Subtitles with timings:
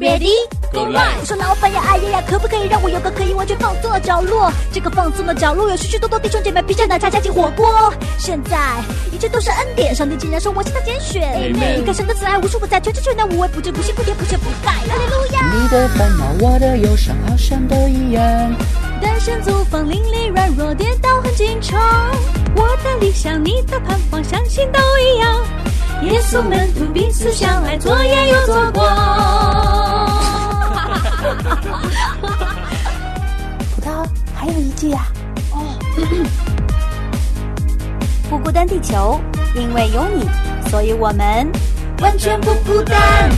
[0.00, 0.32] Ready
[0.72, 1.26] go live。
[1.26, 4.50] 说老板呀，哎呀呀，可不可以让我有个可以完全放松的角落？
[4.72, 7.92] 这个放松的角落有许许多多弟兄姐妹披着奶茶加进火锅。
[8.16, 8.82] 现在
[9.12, 11.52] 一切都是恩典，上帝竟然说我是他拣选。
[11.52, 14.70] 每一个神的慈爱无处不在，全知全能无微不至，不信不甜不缺不盖。
[14.72, 15.52] 哈利路亚。
[15.52, 18.22] 你的烦恼，我的忧伤，好像都一样。
[19.02, 21.78] 单身租房，邻里软弱，跌倒很经常。
[22.56, 25.44] 我的理想，你的盼望，相信都一样。
[26.02, 28.86] 耶稣门徒彼此相爱，左眼又左光。
[33.74, 35.06] 葡萄还有一句啊，
[35.52, 35.62] 哦，
[38.30, 39.20] 不孤单，地球，
[39.54, 40.26] 因为有你，
[40.70, 41.46] 所以我们
[42.00, 43.30] 完全不孤单。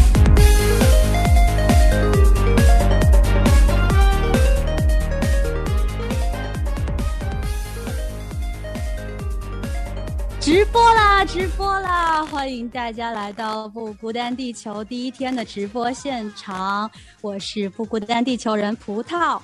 [12.42, 16.90] 欢迎大家来到不孤单地球第一天的直播现场，
[17.20, 19.40] 我是不孤单地球人葡萄，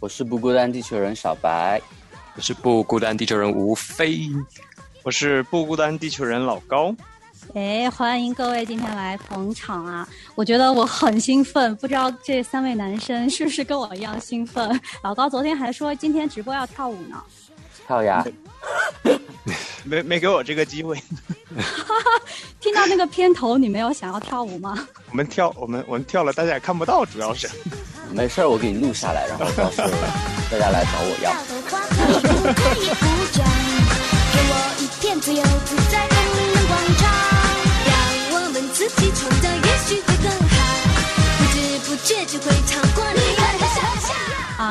[0.00, 1.80] 我是不孤单地球人小白，
[2.34, 4.28] 我是不孤单地球人吴飞，
[5.04, 6.92] 我是不孤单地球人老高。
[7.54, 10.08] 哎，欢迎各位今天来捧场啊！
[10.34, 14.80] 我觉得我很兴奋，不知道这三位男生是不是跟我一样兴奋？
[15.04, 17.22] 老高昨天还说今天直播要跳舞呢，
[17.86, 18.24] 跳呀！
[19.84, 20.96] 没没给我这个机会。
[22.60, 24.76] 听到那个片头，你没有想要跳舞吗？
[25.10, 27.48] 我们跳，我们我们跳了，大家也看不到，主要是。
[28.12, 29.88] 没事我给你录下来，然后到时候
[30.50, 31.32] 大家来找我要。
[34.32, 36.14] 给我一片自由自在的
[36.68, 37.04] 广场，
[37.86, 37.90] 让
[38.34, 39.28] 我们自己创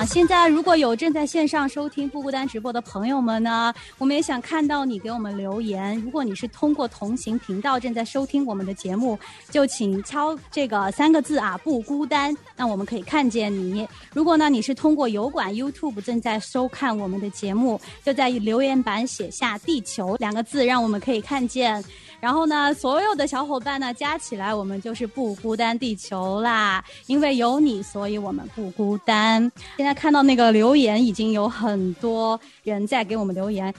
[0.07, 5.99] 现在如果有正在线上收听不孤单直播的朋友们呢，我们也想看到你给我们留言。
[6.01, 9.17] 如果你是通过同行频道正在收听我们的节目，
[9.49, 13.87] 就请敲这个三个字啊，不孤单，那我们可以看见你。
[14.13, 21.83] 如果呢你是通过油管 YouTube 正在收看我们的节目，就在留言板写下“地球”两个字，让我们可以看见。
[22.25, 26.83] 然后呢，所有的小伙伴呢加起来，我们就是不孤单地球啦。
[27.05, 29.51] 因为有你，所以我们不孤单。
[29.77, 33.71] 现在看到那个留言，已经有很多人在给我们留言。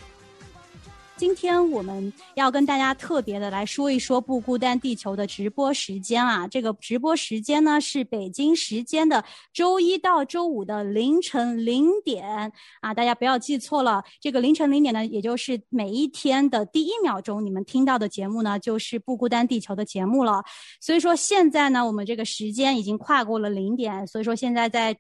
[1.19, 20.45] 今天我们要跟大家特别的来说一说不孤单地球的直播时间啊，这个直播时间呢是北京时间的周一到周五的凌晨零点啊，大家不要记错了，这个凌晨零点呢，也就是每一天的第一秒钟，你们听到的节目呢就是不孤单地球的节目了。
[20.83, 24.95] 所以说现在呢，我们这个时间已经跨过了零点，所以说现在在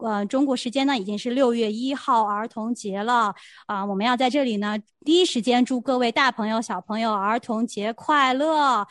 [0.00, 3.32] 呃中国时间呢已经是六月一号儿童节了
[3.66, 5.59] 啊，我们要在这里呢第一时间。
[5.64, 8.86] 祝各位大朋友、小朋友儿童节快乐！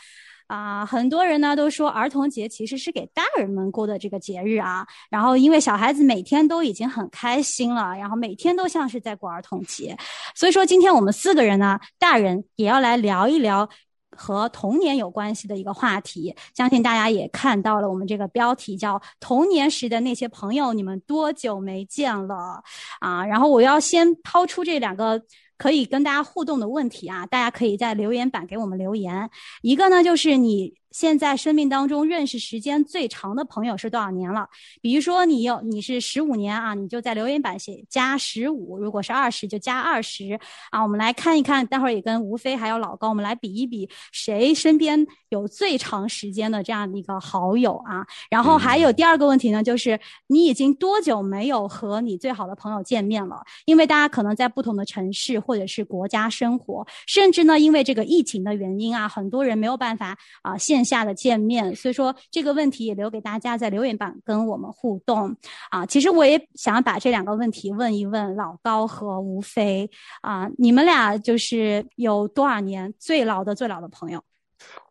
[0.47, 4.83] 啊，很多人呢都说儿童节其实是给大人们过的这个节日啊。
[5.11, 9.95] 然后因为小孩子每天都已经很开心了，然后每天都像是在过儿童节，
[10.33, 13.69] 所以说今天我们四个人呢，大人也要来聊一聊
[14.17, 16.35] 和童年有关系的一个话题。
[16.55, 22.63] 相信大家也看到了，我们这个标题叫“童年时的那些朋友，你们多久没见了？”
[23.01, 25.21] 啊，然后我要先抛出这两个。
[25.59, 29.29] 可以跟大家互动的问题啊，大家可以在留言板给我们留言。
[29.61, 30.73] 一个呢，就是你。
[30.91, 34.49] 现在生命当中认识时间最长的朋友是多少年了？
[34.81, 40.39] 比如说你有你是十五年啊，你就在留言板写加十五；如果是二十就加二十
[40.71, 40.81] 啊。
[40.81, 48.03] 我们来看一看，待会儿也跟吴飞还有老高，我们来比一比谁身边有最长时间的这样的一个好友啊。
[48.31, 53.43] 然后还有第二个问题呢，就是你已经多久没有和你最好的朋友见面了？
[53.65, 60.78] 因为大家可能在不同的城市或者是国家生活，甚至呢因为这个疫情的原因啊，很多人没有办法啊现。
[60.79, 65.35] 线下的见面，所以说这个问题也留给大家在留言板跟我们互动
[65.69, 65.85] 啊。
[65.85, 69.89] 其实我也想要把这两个问题问一问老高和吴飞
[70.21, 74.23] 啊，你们俩就是有多少年最老的最老的朋友？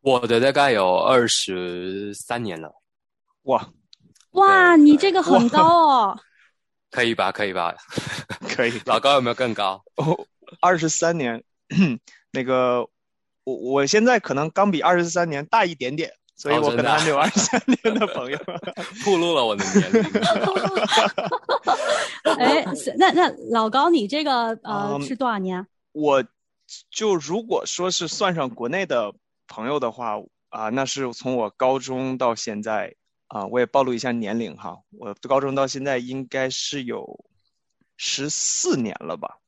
[0.02, 2.70] 我的大概有二十三年了。
[3.44, 3.66] 哇
[4.32, 6.18] 哇，你这个很高哦。
[6.92, 7.32] 可以吧？
[7.32, 7.74] 可以吧？
[8.54, 8.78] 可以。
[8.84, 9.82] 老高有没有更高？
[9.96, 10.26] 哦，
[10.60, 11.42] 二十三年，
[12.32, 12.86] 那个。
[13.48, 18.38] 我我现在可能刚比二十三年大一点点，所以我可能还没有二十三年的朋友，
[19.06, 20.02] 暴露了我的年龄。
[22.38, 22.62] 哎，
[22.98, 25.66] 那那老高，你这个呃是多少年？
[25.92, 26.22] 我
[26.90, 29.14] 就如果说是算上国内的
[29.46, 30.16] 朋友的话
[30.50, 32.94] 啊，那是从我高中到现在
[33.28, 37.24] 啊，我也暴露一下年龄哈，我高中到现在应该是有
[37.96, 39.38] 十四年了吧。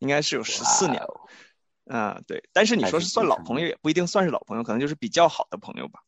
[0.00, 1.20] 应该是有十四年了。
[1.86, 2.42] 哇哦嗯，对。
[2.52, 6.00] 但是你说是算老朋友，也不一定算是老朋友，可能就是比较好的朋友吧。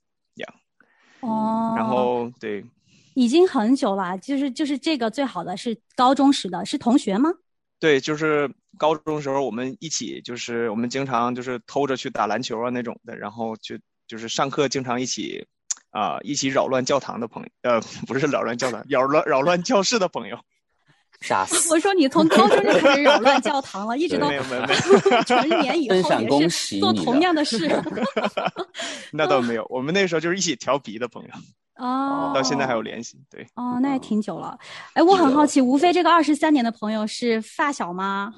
[1.21, 2.63] 哦，然后对，
[3.15, 7.31] 已经很久了，就是就是这个最好的是高中时的，是同学吗？
[7.81, 15.47] 对，就是高中时候我们一起，就是我们经常就是偷着去打篮球啊那种的，然后就就是上课经常一起，
[15.91, 20.39] 啊、一起扰乱教堂的朋友，呃，不是扰乱教堂，扰乱扰乱教室的朋友。
[21.71, 27.83] 我说你从高中就开始扰乱教堂了，一直到没有没有没有， 成年以后也是做同样的事。
[29.13, 31.29] 那倒没有，我们那时候就是一起调皮的朋友，
[31.85, 33.19] 哦，到现在还有联系。
[33.31, 34.59] 对，哦，那也挺久了。
[34.95, 38.33] 哎，我很好奇，吴非这个二十三年的朋友是发小吗？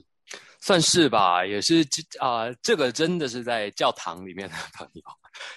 [0.60, 1.86] 算是吧，也是
[2.18, 5.02] 啊、这个真的是在教堂里面的朋友，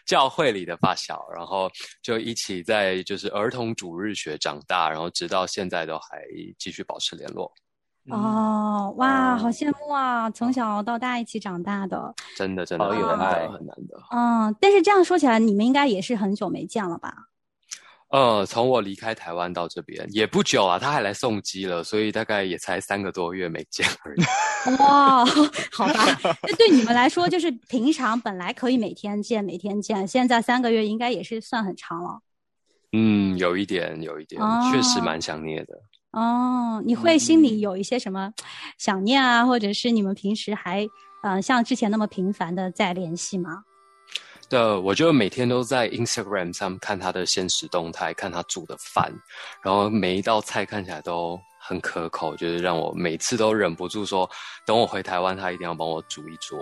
[0.06, 1.70] 教会里的发小，然后
[2.02, 6.24] 就一起在就是儿童主日学长大，然后直到现在都还
[6.58, 7.52] 继续保持联络，
[8.06, 10.30] 嗯哦，哇，好羡慕啊！
[10.30, 14.02] 从小到大一起长大的，真的真的好有很难爱得很难得。
[14.12, 17.31] 嗯，但是这样说起来，你们应该也是很久没见了吧？
[18.12, 24.22] 呃，从我离开台湾到这边也不久啊，他还来送机了，所以大概也才三个多月没见而已。
[24.80, 25.26] 哇，
[25.72, 26.06] 好吧，
[26.44, 32.20] 那对你们来说，就是平常本来可以每天见，每天见，现在三个月应该也是算很长了。
[32.92, 35.74] 嗯，有一点，有一点，确实蛮想念的。
[36.12, 38.34] 哦，你会心里有一些什么
[38.78, 40.86] 想念啊，或者是你们平时还
[41.24, 43.64] 呃像之前那么频繁的在联系吗？
[44.52, 49.10] 对，我就每天都在 Instagram 上看他的现实动态，看他煮的饭，
[49.64, 54.30] 然后每一道菜看起来都很可口，就是让我每次都忍不住说，
[54.66, 56.60] 等我回台湾，他一定要帮我煮一桌。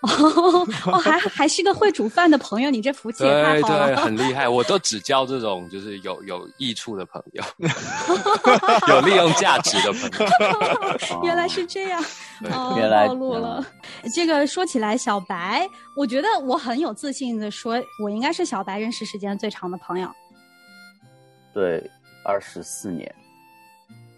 [0.00, 3.96] 哦，哦，还 还是个会煮饭的朋友，你这福气也太对对，好了。
[3.96, 7.42] 很厉害，我都只交这种就是有有益处的朋友，
[8.88, 11.22] 有利用价值的朋友。
[11.24, 12.00] 原来是这样，
[12.52, 13.66] 哦，原来暴露了。
[14.14, 20.08] 这个说起来，小白，我觉得我很有自信的说，我应该是小白认识时间最长的朋友。
[21.52, 21.82] 对，
[22.24, 23.12] 二十四年，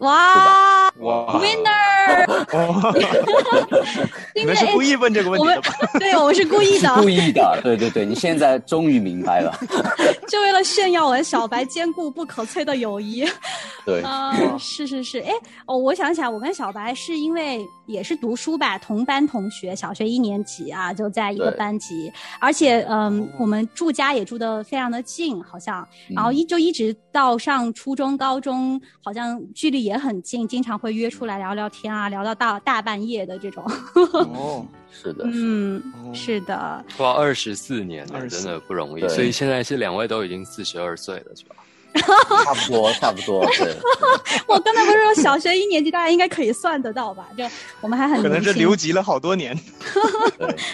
[0.01, 2.47] 哇哇，，winner！
[2.53, 2.95] 哦，
[4.35, 5.73] 你们是故意问这个问题的吧？
[6.01, 7.61] 对我是故意的， 故意的。
[7.63, 9.55] 对对对，你现在终于明白了。
[10.27, 13.27] 就为了炫耀我和小白坚固不可摧的友谊。
[13.85, 15.33] 对，啊、是是是，哎，
[15.67, 22.11] 哦，我想起来，我跟小白是因为也是读书吧，同班同学，小学一年级啊，就在一个班级，
[22.41, 33.65] 而且嗯，我们住家也住的非常的近，好像，然后一就一直到上初中、高中，好像距离也很近，经常会约出来聊聊天啊，聊到大大半夜的这种。
[33.95, 39.09] 哦， 是的，嗯，哦是的，哇，二十四年了，真的不容易。
[39.09, 41.57] 所以现在是两位都已经四十二岁了，是吧？
[42.45, 43.45] 差不多，差不多。
[43.59, 43.75] 对，
[44.47, 47.27] 我刚才不是说小学一年级，大家应该可以算得到吧？
[47.37, 47.45] 就
[47.81, 49.59] 我们还很可能是留级了好多年。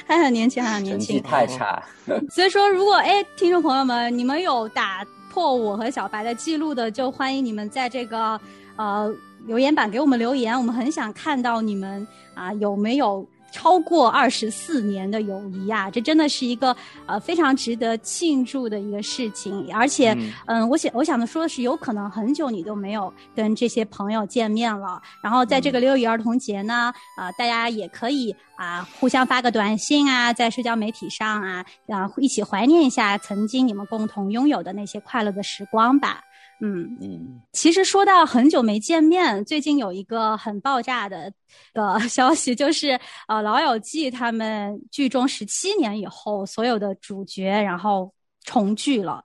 [0.07, 1.23] 还很年轻，还很年轻。
[1.23, 1.83] 太差。
[2.31, 8.39] 所以说，如果哎，听众朋友们，你们有打破我和小白的记录的，就欢迎你们在这个
[8.77, 9.13] 呃
[9.47, 13.27] 留言板给我们留言，我们很想看到你们啊、有没有。
[13.53, 16.77] 超过二十四年的友谊啊，这真的是一个
[17.07, 19.73] 呃非常值得庆祝的一个事情。
[19.73, 25.01] 而且，嗯嗯，我想我想的说的是，有可能很久你都没有跟这些朋友见面了。
[25.23, 36.21] 然后在这个六一儿童节呢，啊、大家也可以啊、互相发个短信啊，在社交媒体上啊，啊、一起怀念一下曾经你们共同拥有的那些快乐的时光吧。
[36.61, 41.31] 嗯，嗯，其实说到很久没见面，最近有一个很爆炸的
[41.75, 42.99] 的 消息，就是
[43.29, 48.13] 呃，《老友记》他们剧中十七年以后，所有的主角然后
[48.45, 49.23] 重聚了。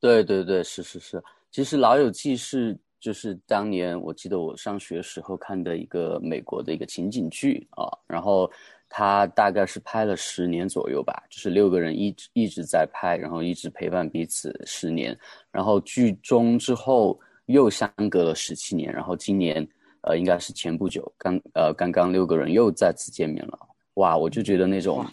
[0.00, 1.22] 对对对，是是是。
[1.50, 8.50] 其实《老友记》是就是当年我记得我上学时候看的一个美国的一个情景剧啊，然后
[8.96, 15.18] 它大概是拍了十年左右吧，就是六个人一直一直在拍，然后一直陪伴彼此十年，
[15.50, 19.66] 然后剧终之后又相隔了十七年，然后今年
[20.02, 23.58] 呃应该是前不久刚呃刚刚六个人又再次见面了，
[23.94, 25.04] 哇，我就觉得那种。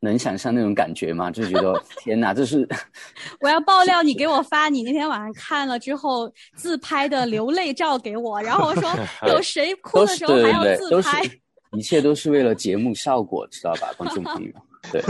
[0.00, 1.30] 能想象那种感觉吗？
[1.30, 2.68] 就觉得 天哪，这是
[3.40, 8.90] 我要爆料，你给我发你那天晚上看了之后自拍的流泪照给我，然后我说
[9.26, 11.22] 有谁哭的时候还要对对对，都自拍？
[11.22, 11.40] 是
[11.76, 14.52] 一切都是为了节目效果，知道吧，观众朋友？
[14.92, 15.00] 对，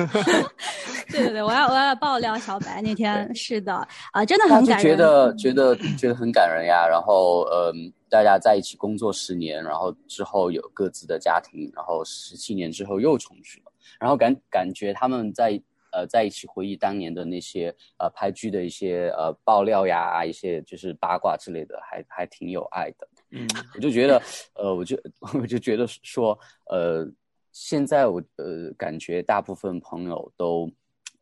[1.10, 3.74] 对对对，我要我要爆料小白那 天是的
[4.12, 4.96] 啊、真的很感人。
[4.96, 6.86] 得觉得觉得很感人呀。
[6.88, 23.08] 然后嗯，大家在一起工作十年，然后之后有各自的家庭，然后十七年之后又重聚了，然后感感觉他们在呃在一起回忆当年的那些呃拍剧的一些呃爆料呀，一些就是八卦之类的，还还挺有爱的。
[23.34, 23.46] 嗯。
[23.74, 24.22] 我就觉得，
[24.54, 24.96] 呃，我就
[25.40, 26.38] 我就觉得说，
[26.70, 27.06] 呃，
[27.52, 30.70] 现在我呃感觉大部分朋友都，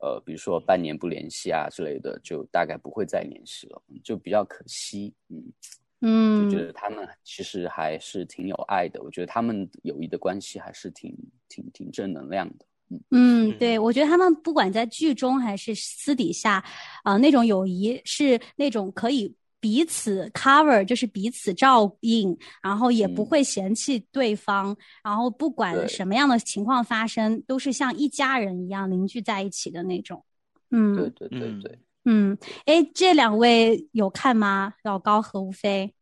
[0.01, 5.53] 呃，比如说半年不联系啊之类的，就大概不会再联系了，就比较可惜，嗯，
[6.01, 11.17] 嗯就觉得他们其实还是挺有爱的，我觉得他们友谊的关系还是挺
[11.49, 12.67] 挺挺正能量的。
[13.11, 16.63] 嗯，对，我觉得他们不管在剧中还是私底下，
[17.05, 30.25] 呃，那种友谊是那种可以彼此 cover，就是彼此照应，然后也不嗯会嫌弃对方，然后不管什么样的情况发生，都是像一家人一样凝聚在一起的那种。
[30.73, 34.75] 嗯，对对对嗯对，嗯，哎，这两位有看吗？
[34.83, 35.95] 老高和吴飞？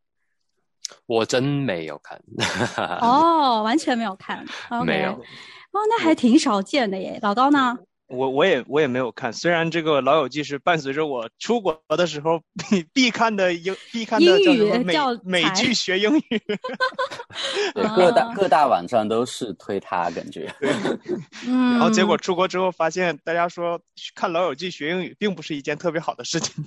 [1.04, 2.18] 我真没有看。
[3.02, 4.42] 哦，完全没有看。
[4.86, 5.12] 没有。
[5.12, 7.18] 哦，那还挺少见的耶。
[7.20, 7.78] 老高呢？
[8.10, 16.22] 我我也我也没有看，虽然这个《老友记》是伴随着我出国的时候必必看的英必看的叫什么美美剧学英语，
[17.74, 20.52] 对各大啊各大网站都是推它，感觉。
[20.60, 20.70] 对，
[21.46, 23.80] 然后结果出国之后发现，大家说
[24.14, 26.64] 看《老友记》学英语并不是一件特别好的事情。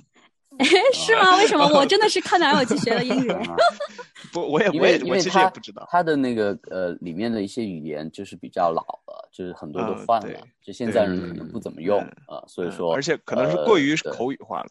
[0.94, 1.36] 是吗？
[1.38, 1.66] 为什么？
[1.74, 3.30] 我真的是看老友记学的英语。
[3.30, 3.56] 啊
[4.32, 5.86] 不，我也因我也我其实也为因为他不知道。
[5.90, 14.68] 他的那个呃里面的一些语言就是比较老了，就是很多都换了，就现在人可能嗯不怎么用嗯啊，所以嗯说而且可能是过于口语化了。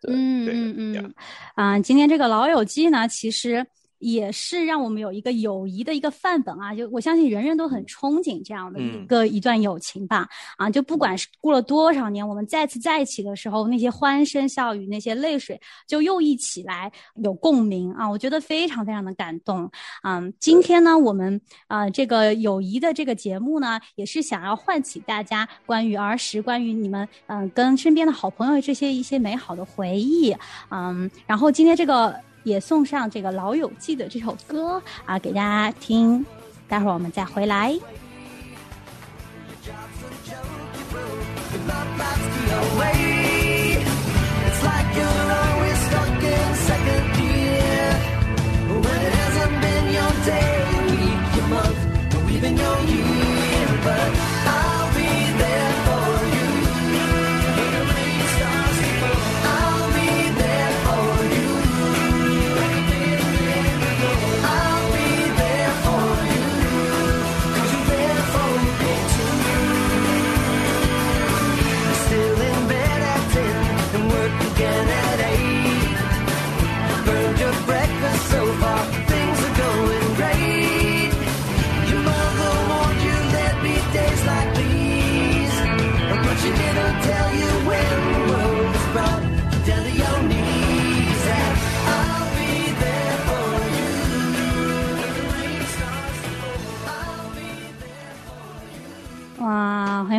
[0.00, 1.14] 对对嗯嗯对嗯，
[1.54, 3.64] 啊，今天这个老友记呢，其实
[4.02, 6.74] 也是让我们有一个友谊的一个范本啊。
[6.74, 10.28] 就我相信人人都很憧憬这样的一嗯个、一段友情吧。
[10.58, 16.90] 啊，就不管是过了多少年，我们再次在一起的时候，那些欢声笑语，那些泪水，就又一起来
[17.22, 18.10] 有共鸣啊。
[18.10, 19.70] 我觉得非常非常的感动。
[20.02, 30.34] 嗯，今天呢，我们呃这个友谊的这个节目呢，也是想要唤起大家关于儿时、关于你们嗯、跟身边的好朋友这些一些美好的回忆。
[30.70, 36.24] 嗯，然后今天这个也送上这个《老友记》的这首歌啊，给大家听。
[36.68, 37.78] 待会儿我们再回来。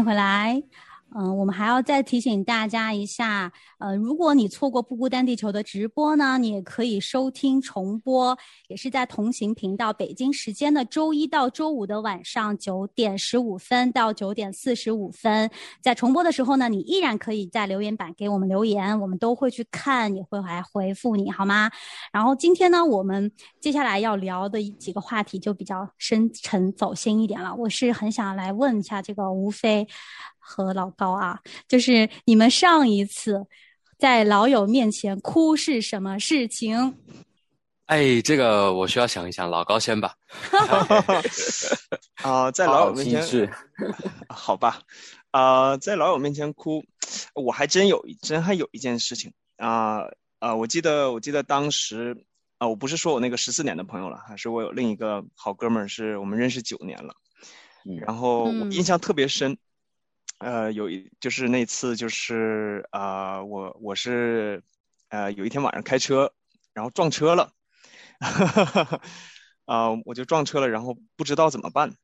[0.03, 0.63] 回来。
[1.15, 8.35] 嗯，我们还要再提醒大家一下，呃，如果你错过《不孤单地球》的直播呢，你也可以收听重播，
[8.67, 15.51] 也是在同行频道北京时间的周一到周五的晚上九点十五分到九点四十五分。
[15.81, 21.69] 在重播的时候呢，你依然可以在留言板给我们留言，我们都会去看，也会来回复你，好吗？
[22.11, 27.53] 然后今天呢，我们接下来要聊的几个话题就比较深沉走心一点了。
[27.53, 29.87] 我是很想来问一下这个吴飞
[30.45, 33.47] 和老高啊，就是你们上一次
[33.97, 36.97] 在老友面前哭是什么事情？
[37.85, 40.13] 哎，这个我需要想一想，老高先吧。
[42.23, 43.49] 啊、在老友面前，机智，
[44.29, 44.81] 好吧，
[45.31, 46.83] 啊、在老友面前哭，
[47.35, 50.01] 我还真有一真还有一件事情啊
[50.39, 52.25] 啊、我记得我记得当时
[52.57, 57.13] 啊、我不是说我那个十四年的朋友了，还是我有另一个好哥们儿，是我们认识九年了，
[57.85, 59.57] 嗯然后印象特别深，
[60.43, 64.61] 呃，有一就是那次就是啊、我我是
[65.07, 66.33] 呃有一天晚上开车，
[66.73, 67.53] 然后撞车了，
[69.65, 71.95] 啊、我就撞车了，然后不知道怎么办。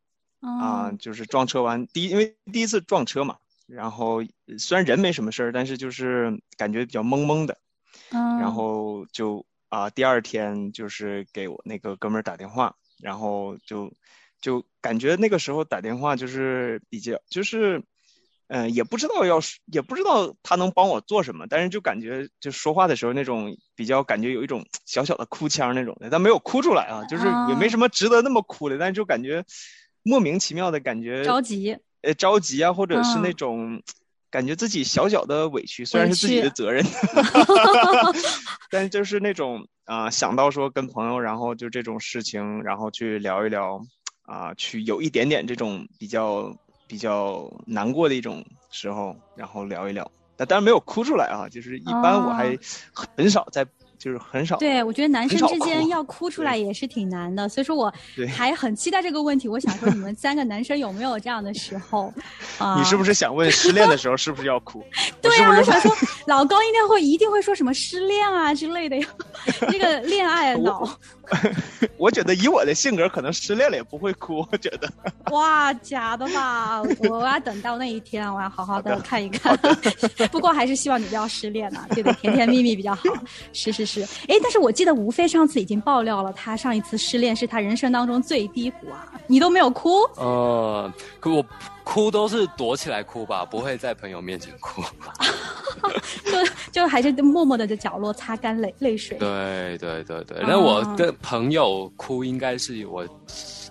[0.58, 7.58] 啊、嗯就是撞车完第一，因为第一次撞车嘛，然后呃虽然人没什么事儿，但是就是感觉比较懵懵的，
[8.12, 13.92] 嗯，然后就啊、第二天就是给我那个哥们儿打电话，然后就
[14.42, 17.84] 就感觉那个时候打电话就是比较就是。
[18.50, 27.70] 嗯，也不知道要是，也不知道他能帮我做什么，但是就感觉就说话的时候那种比较感觉有一种小小的哭腔那种的，但没有哭出来啊，就是也没啊。
[27.70, 29.46] 什么值得那么哭的，但是就感觉
[30.02, 33.84] 莫名其妙的感觉着急，呃着急啊，或者是那嗯种
[34.32, 36.84] 感觉自己小小的委屈，虽然是自己的责任，
[38.72, 43.80] 但就是那种啊、想到说跟朋友，然后就这种事情，然后去聊一聊
[44.24, 46.56] 啊、去有一点点这种比较
[46.90, 50.12] 比较难过的一种时候，然后聊一聊。
[50.36, 52.58] 但当然没有哭出来啊，就是一般我还
[52.92, 53.64] 很少在，
[54.00, 54.56] 就是很少。
[54.58, 59.48] 对，我觉得男生之间要哭出来也是挺难的，所以说我 对还很期待这个问题。
[59.48, 62.12] 我想说，你们三个男生有没有这样的时候？
[62.58, 64.84] 啊、你是不是想问失恋的时候是不是要哭？
[65.22, 65.94] 对呀、我想说，
[66.26, 69.08] 老高应该会一定会说什么失恋啊之类的呀，
[69.70, 70.98] 这个恋爱脑，
[71.98, 74.48] 我觉得以我的性格，可能失恋了也不会哭。
[74.52, 74.90] 我觉得
[75.32, 76.82] 哇，假的吧？
[77.10, 79.58] 我要等到那一天，我要好好的看一看。
[80.32, 83.04] 不过还是希望你不要失恋啊，对的，甜甜蜜蜜比较好。
[83.54, 90.04] 是是是，哎，但是我记得吴非上次已经爆料了，他上一次失恋是他人生当中最低谷啊，你都没有哭？
[90.18, 91.44] 呃，可我
[91.84, 94.84] 哭都是躲起来哭吧，不会在朋友面前哭。
[96.24, 96.32] 就
[96.72, 99.18] 就还是默默的在角落擦干泪泪水。
[99.18, 103.08] 对对对对，哦那我的朋友哭，应该是我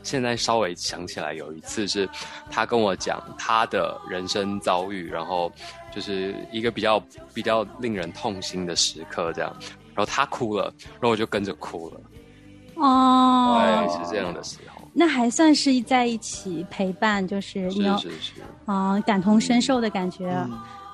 [0.03, 2.09] 现在稍微想起来有一次是
[2.51, 5.53] 他跟我讲他的人生遭遇，然后
[5.95, 7.01] 就是一个比较
[7.33, 9.55] 比较令人痛心的时刻，这样，
[9.99, 12.01] 然后他哭了，然后我就跟着哭了，
[12.77, 18.33] 哦，对，是这样的时候，那还算是在一起陪伴，就是你有是是是，
[18.67, 20.29] 啊、感同身受的感觉。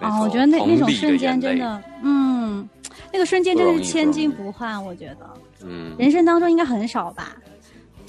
[0.01, 2.67] 啊、我觉得那那种瞬间真的，嗯，
[3.13, 4.83] 那个瞬间真的是千金不不换。
[4.83, 5.31] 我觉得
[5.67, 7.37] 嗯，人生当中应该很少吧。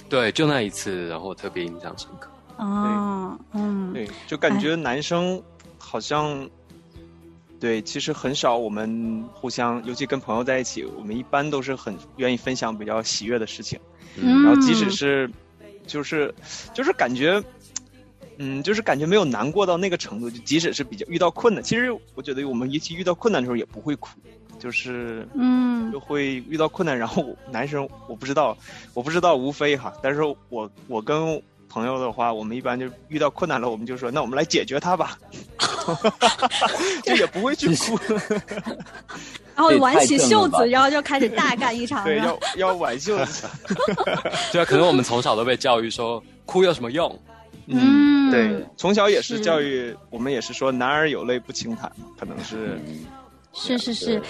[0.07, 2.29] 对，就那一次，然后特别印象深刻。
[2.57, 5.41] 哦，嗯，对，就感觉男生
[5.77, 6.49] 好像，
[7.59, 13.79] 对，其实很少我们互相，尤其跟朋友在一起，我们一般都是很愿意分享比较喜悦的事情。
[14.17, 15.29] 嗯，然后即使是，
[15.87, 16.33] 就是
[16.73, 17.41] 就是感觉，
[18.37, 24.09] 嗯，就是感觉没有难过到那个程度，就即使是比较遇到困难，其实我觉得我们一起遇到困难的时候也不会哭，
[24.59, 25.65] 就是嗯。
[25.91, 28.57] 就会遇到困难，然后男生我不知道，
[28.93, 31.41] 我不知道无非哈，但是我我跟
[31.75, 35.17] 朋友的话，我们一般就遇到困难了，我们就说那我们来解决它吧，
[37.03, 37.99] 就也不会去哭，
[39.53, 42.05] 然后挽起袖子，然后就开始大干一场。
[42.05, 43.45] 对，要要挽袖子，
[44.53, 47.19] 对啊，可能我们从小都被教育说哭有什么用？
[47.67, 49.43] 嗯，对，从小也是是。
[49.43, 52.79] 教育我们也是说男儿有泪不轻弹，可能是。
[53.51, 54.21] 是是是，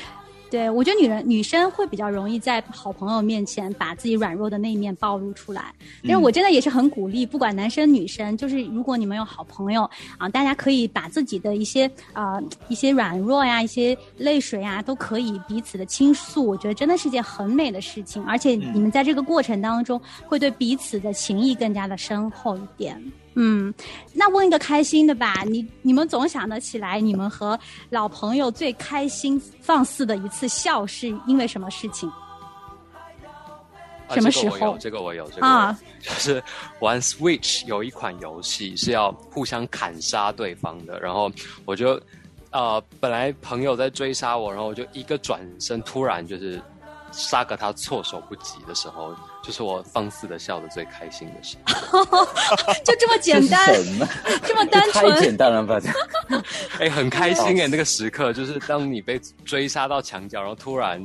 [0.50, 5.74] 对我觉得女人女生会比较容易在好朋友面前把自己软弱的那一面暴露出来。
[6.04, 16.46] 但是我真的也是很鼓励，不管男生女生，就是如果你们有好朋友啊，大家可以把自己的一些啊、一些软弱呀、一些泪水呀，都可以彼此的倾诉。
[16.46, 23.02] 我觉得真的是件很美的事情，而且你们在这个过程当中会对彼此的情谊更加的深厚一点。
[23.36, 23.74] 嗯，
[24.14, 32.10] 那问一个开心的吧，你你们总想得起来，你们和老朋友最开心放肆的一次笑是因为什么事情？
[34.08, 35.80] 啊什么时这个我有候这个我有，这个啊。
[36.00, 36.42] 就是
[36.80, 41.32] 玩 Switch 有一款游戏是要互相砍杀对方的，然后
[41.66, 42.00] 我就
[42.52, 46.62] 呃本来朋友在追杀我，然后我就一个转身，突然就是
[47.16, 52.04] 杀个他措手不及的时候，就是我放肆的笑的最开心的时候。
[52.84, 54.08] 就这么简单这，么？
[54.44, 55.22] 这么单太纯。
[55.22, 55.80] 简单了吧？
[55.80, 55.90] 这
[56.84, 61.02] 哎、很开心哎、那个时刻就是当你被追杀到墙角，然后突然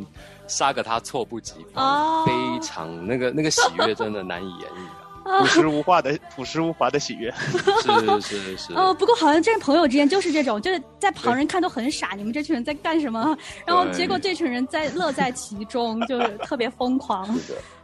[0.48, 4.86] 杀个他措不及防，哦非常那个那个喜悦真的难以言喻
[5.24, 7.28] 朴实无华的朴实无华的喜悦。
[7.30, 8.20] 啊！
[8.20, 13.36] 是是是，哦，不过好像这朋友之间就是这种，就是在旁人看都很傻，你们这群人在干什么？
[13.66, 17.28] 然后结果这群人在乐在其中，就是特别疯狂。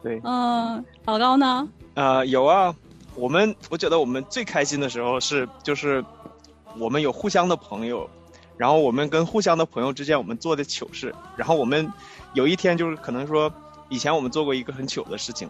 [0.03, 1.69] 对，嗯，老高呢？
[1.95, 2.75] 啊，有啊，
[3.15, 6.05] 我们我觉得我们最开心的时候是就是
[6.79, 8.09] 我们有互相的朋友，
[8.57, 11.91] 然后我们跟互相的朋友之间我们做的糗事，然后我们
[12.35, 13.53] 有一天就是可能说
[13.89, 15.49] 以前我们做过一个很糗的事情，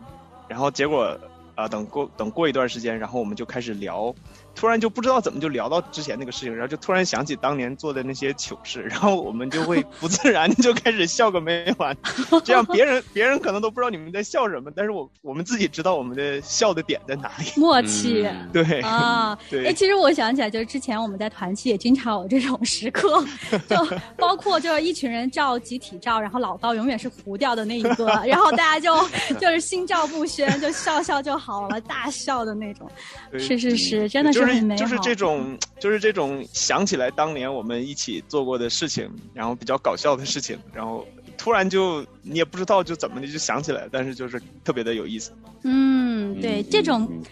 [0.49, 1.19] 然后结果
[1.57, 4.15] 啊、等过等过一段时间，然后我们就开始聊，
[4.57, 11.97] 突然就不知道怎么就聊到之前那个事情，然后就突然想起当年做的那些糗事， 然后我们就会不自然地就开始笑个没完，
[12.43, 17.53] 这样别人别人可能都不知道你们在笑什么，但是我我们自己知道我们的笑的点在哪里。
[17.61, 18.25] 默契。
[18.27, 23.23] 嗯对，啊，对哎，其实我想起来，就是之前我们在团期也经常有这种时刻，
[23.69, 23.77] 就
[24.17, 28.97] 包括就是一群人照集体照，然后老高永远是糊掉的那一个，然后大家就
[29.39, 32.91] 就是心照不宣，就笑笑就好了，大笑的那种。
[33.39, 34.33] 是是是，真的
[34.77, 41.07] 就是这种就是这种想起来当年我们一起做过的事情，然后比较搞笑的事情，然后
[41.37, 45.33] 突然就你也不知道就怎么的就想起来，但是就是特别的有意思。
[45.63, 47.23] 嗯，对，这种嗯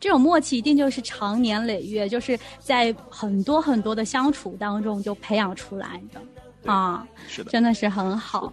[0.00, 8.52] 这种默契一定就是长年累月，就是在很多很多的相处当中就培养出来的啊，是的，真的是很好。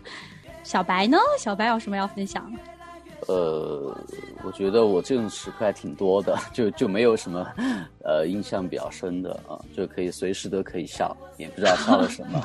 [0.63, 1.17] 小白呢？
[1.39, 2.59] 小白有什么要分享的？
[3.27, 3.95] 呃，
[4.43, 7.45] 我觉得我这种时刻还挺多的， 就就没有什么
[8.03, 12.43] 呃印象比较深的啊，就可以随时都可以笑，也不知道笑了什么。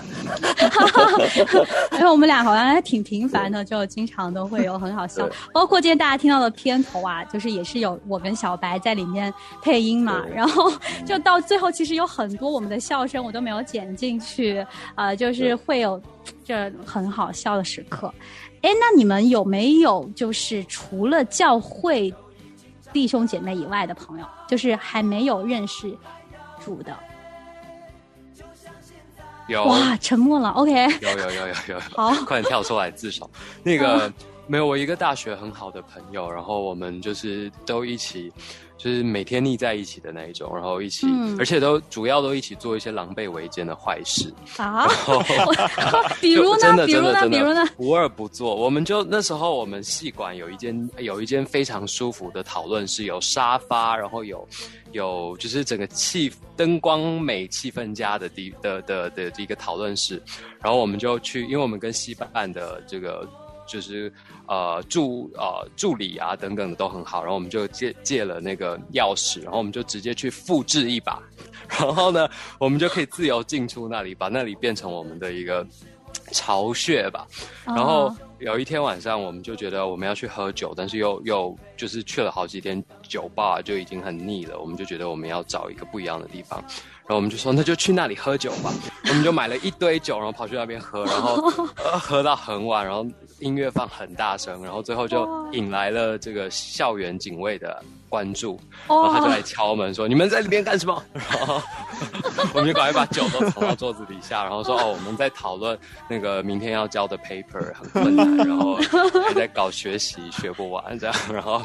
[1.93, 5.29] 因 为我们俩好像还挺频繁的，就经常都会有很好笑。
[5.53, 10.71] 包括今天大家听到的片头啊，就是也是有我跟小白在里面配音嘛，然后
[11.07, 16.01] 就到最后其实有很多我们的笑声我都没有剪进去，呃，就是会有
[16.45, 18.13] 这很好笑的时刻。
[18.67, 22.13] 哎，那你们有没有就是除了教会
[22.93, 25.97] 弟兄姐妹以外的朋友，就是还没有认识
[26.59, 26.93] 主的？
[29.47, 30.51] 有哇，沉默了。
[30.51, 33.31] OK，有有有有有，好 快点跳出来自首。
[33.63, 34.13] 那个
[34.49, 38.33] 没有，我一个大学很好的朋友，然后我们就是都一起，
[38.79, 44.33] 就是每天腻在一起的那一种，然后一起，嗯而且都主要都一起做一些狼狈为奸的坏事。
[44.59, 44.87] 啊，
[46.21, 46.87] 比如呢？
[46.87, 47.13] 比如呢？
[47.13, 47.73] 的真的比如呢的？
[47.79, 48.55] 无二不作。
[48.55, 54.47] 我们就那时候我们戏馆有一间有一间非常舒服的讨论室，有沙发，然后有
[54.93, 60.23] 有就是整个气灯光美、气氛佳的地的的的的一个讨论室。
[60.61, 63.29] 然后我们就去，因为我们跟戏办的这个
[63.67, 64.13] 就是
[64.47, 71.23] 呃助呃助理啊等等的都很好，然后我们就借借了那个钥匙，然后我们就直接去复制一把，
[71.69, 75.67] 然后呢，我们就可以自由进出那里，把那里变成我们的一个
[76.33, 77.27] 巢穴吧。
[77.65, 84.59] 然后哦有一天晚上，我们就觉得我们要去喝酒，但是又又就是去了好几天酒吧，就已经很腻了。
[84.59, 86.63] 我们就觉得我们要找一个不一样的地方，
[87.09, 88.73] 然后我们就说那就去那里喝酒吧。
[89.09, 91.35] 我们就买了一堆酒，然后跑去那边喝，然后、
[91.85, 93.07] 呃、喝到很晚，然后
[93.39, 101.61] 音乐放很大声，然后最后就引来了这个校园警卫的关注，然后他就来敲门说：“你们在里面干什么？” 然后
[102.55, 108.77] 我们就赶快把酒都藏到桌子底下，然后说：“哦，我们在讨论那个明天要交的 paper 很困难，然后
[109.27, 111.61] 还在搞学习，学不完这样。”然后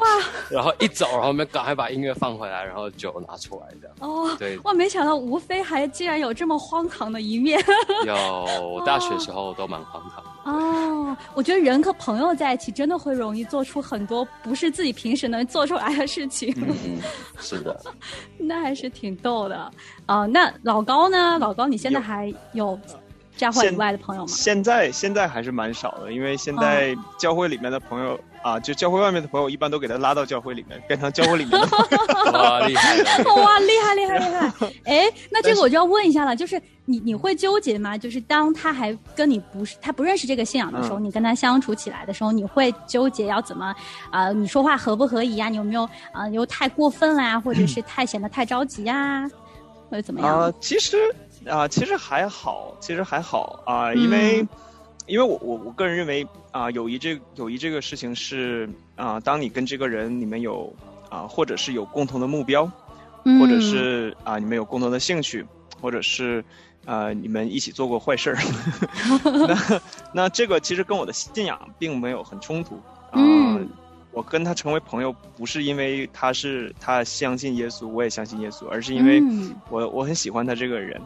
[0.50, 3.96] 然后一走，然后我们赶快把音乐放回来，然后酒拿出来这样。
[4.00, 7.62] 哦，对，哇，没想到吴非还竟然有这么荒唐的一面
[8.06, 8.14] 有
[8.60, 10.30] 我大学时候都蛮荒唐的。
[10.44, 11.16] 哦！
[11.34, 16.98] 我觉得人和朋友在一起，真的会容易做出很多不是自己平时能做出来的事情，嗯，
[17.38, 17.80] 是的，
[18.38, 19.70] 那还是挺逗的。
[20.06, 21.38] 啊、那老高呢？
[21.38, 22.78] 老高，你现在有还有
[23.36, 24.28] 教会以外的朋友吗？
[24.28, 32.38] 现在现在还是蛮少的，因为现在教会里面的朋友啊，就教会外面的朋友，一般都给他拉到教会里面，变成教会里面的 朋友。
[32.38, 33.34] 哇，厉害了！
[33.34, 34.52] 哇，厉害厉害厉害！
[34.84, 37.96] 哎，那这个我就要问一下了，就是你你会纠结吗？
[37.96, 43.66] 就是当他还跟你不是他不认识这个信仰的时候，嗯你跟他相处起来的时候，你会纠结要怎么
[44.10, 45.48] 啊、呃你说话合不合宜呀？
[45.48, 49.28] 你有没有啊、呃又太过分啦，或者是 太显得太着急呀，
[49.90, 50.38] 或者怎么样？
[50.40, 50.96] 啊、其实
[51.46, 54.48] 啊、其实还好，其实还好啊、因为、嗯
[55.06, 60.72] 因为我我我个人认为啊、友谊这友谊这个事情是啊、当你跟这个人你们有
[61.10, 62.70] 啊、或者是有共同的目标，
[63.24, 65.44] 嗯或者是啊、你们有共同的兴趣，
[65.80, 66.42] 或者是
[66.86, 68.36] 啊、你们一起做过坏事儿，
[69.48, 72.76] 那那这个其实跟我的信仰并没有很冲突
[73.10, 73.20] 啊。
[73.56, 73.68] 嗯
[74.14, 81.00] 我跟他成为朋友，不是因为他是他相信耶稣，我也相信耶稣，而是因为嗯我我很喜欢他这个人，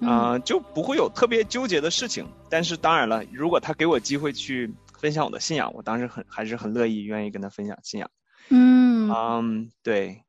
[0.00, 2.26] 嗯啊、就不会有特别纠结的事情。
[2.48, 8.10] 但是当然了，如果他给我机会去分享我的信仰，我当时很还是很乐意愿意跟他分享信仰。
[8.48, 10.24] 嗯嗯，对，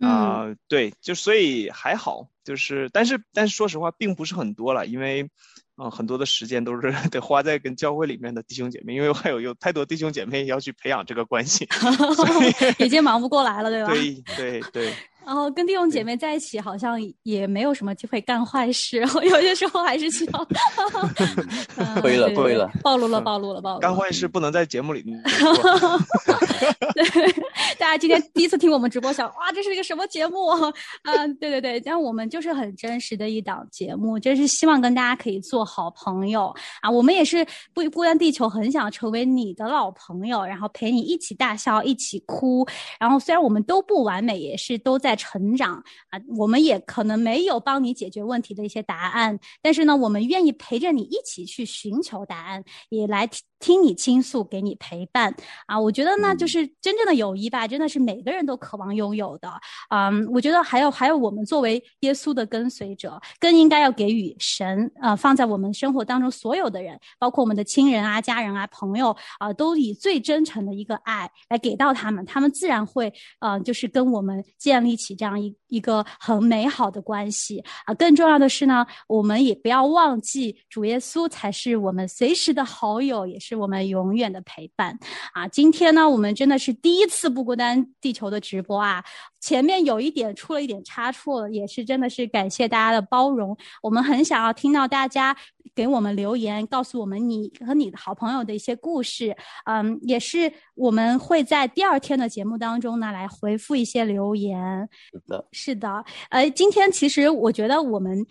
[0.00, 5.30] 啊、对，就所以还好，就是但是但是说实话，并不是很多了，因为。
[5.78, 11.68] 嗯，很多的时间都是 得花在跟教会里面的弟兄姐妹，因为我还有有太多弟兄姐妹要去培养这个关系，
[12.16, 13.92] 所以已经忙不过来了，对吧？
[13.92, 14.94] 对对对，
[15.26, 20.48] 然后跟弟兄姐妹在一起，好像也没有什么机会干坏事，然后有些时候还是需要。
[21.76, 23.80] 嗯亏了亏了暴露了，暴露了，暴露了。
[23.80, 25.52] 干坏事不能在节目里 说。
[26.94, 27.32] 对，
[27.78, 30.58] 大家今天第一次听我们直播，想哇，这是一个什么节目啊？
[31.02, 36.90] 啊， 对对对，但我们就是很真实的一档节目，就是希望跟大家可以做好朋友啊。
[36.90, 42.66] 我们也是不孤单地球，很想成为你的老朋友，然后陪你一起大笑，一起哭。
[42.98, 55.34] 然后虽然我们都不完美，也是都在成长啊，我们也可能没有帮你解决问题的一些答案，但是呢，我们愿意陪着你一起去寻求答案，也来听你倾诉，给你陪伴
[55.66, 55.78] 啊。
[55.78, 59.50] 我觉得呢，就就是真正的友谊吧，真的是每个人都渴望拥有的。
[59.90, 84.96] 嗯，我觉得还有还有我们作为耶稣的跟随者，更应该要给予神呃放在我们生活当中所有的人，包括我们的亲人啊、家人啊、朋友啊、都以最真诚的一个爱来给到他们，他们自然会呃就是跟我们建立起这样一一个很美好的关系啊、更重要的是呢，我们也不要忘记主耶稣才是我们随时的好友，也是我们永远的陪伴
[85.32, 85.48] 啊。
[85.48, 89.02] 今天呢，我们真的是第一次不孤单地球的直播啊，
[89.40, 93.56] 前面有一点出了一点差错，也是真的是感谢大家的包容。
[93.82, 95.36] 我们很想要听到大家
[95.74, 99.36] 给我们留言，告诉我们你和你的好朋友的一些故事。
[99.64, 104.88] 嗯，也是我们会在第二天的节目当中呢来回复一些留言。
[105.10, 108.24] 是的，是的，呃，今天其实我觉得我们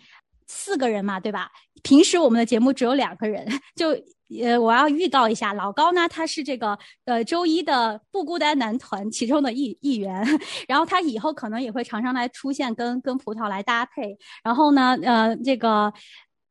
[0.46, 1.50] 四个人嘛，对吧？
[1.82, 3.90] 平时我们的节目只有两个人， 就
[4.42, 10.24] 呃，我要预告一下，老高呢，他是这个呃周一的不孤单男团其中的一一员，
[10.66, 15.92] 然后他以后可能也会常常来出现跟跟葡萄来搭配，然后呢，呃，这个。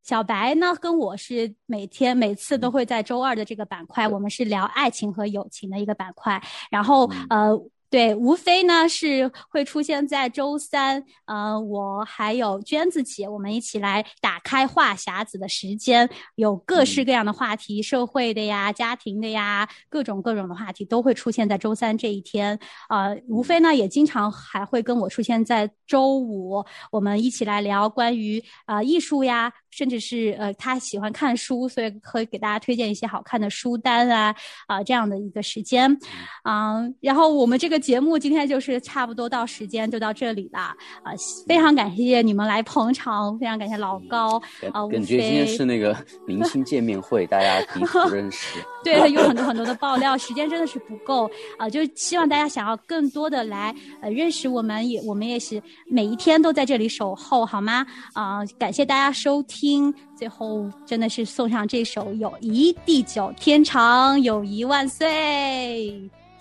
[0.07, 6.39] 小白呢，跟我是每天每次都会在周二的这个板块，我们是聊爱情和友情的一个板块。
[6.69, 7.59] 然后呃，
[7.95, 22.59] 对，无非呢是会出现在周三，呃，我还有娟子姐，我们一起来打开话匣子的时间，有各式各样的话题，社会的呀、家庭的呀，各种各种的话题都会出现在周三这一天。
[22.89, 34.35] 呃，无非呢也经常还会跟我出现在周五，我们一起来聊关于呃艺术呀，甚至是呃他喜欢看书，所以会给大家推荐一些好看的书单啊
[34.67, 35.97] 啊、这样的一个时间，
[36.43, 41.13] 嗯、然后我们这个节目今天就是差不多到时间就到这里了啊、
[41.45, 45.95] 非常感谢你们来捧场，非常感谢老高啊、吴感觉今天是那个
[46.25, 48.59] 明星见面会，大家彼此不认识。
[48.83, 57.85] 对，有很多很多的爆料，时间真的是不够啊、就希望大家想要更多的来呃认识我们，也我们也是每一天都在这里守候，好吗？
[58.13, 65.07] 啊、感谢大家收听，最后真的是送上这首《友谊地久天长，友谊万岁》，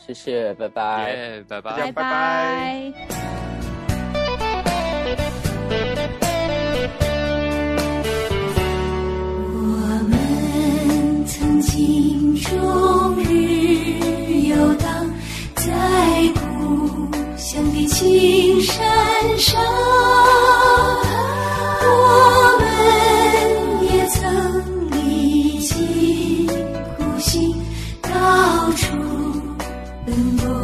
[0.07, 1.11] 谢谢，拜拜。
[1.13, 2.93] 耶，拜拜拜拜
[9.55, 9.59] 我
[10.11, 13.25] 们曾经终日
[14.49, 15.11] 游荡
[15.55, 15.65] 在
[16.35, 18.75] 故乡的青山
[19.39, 19.59] 上，
[21.81, 22.63] 我们
[23.89, 24.21] 也曾
[24.91, 27.55] 历尽苦辛，
[28.03, 28.85] 到处
[30.15, 30.64] 奔波